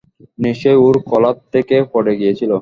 নিশ্চয়ই 0.39 0.79
ওর 0.85 0.95
কলার 1.09 1.37
থেকে 1.53 1.75
পড়ে 1.93 2.13
গিয়েছিল। 2.19 2.51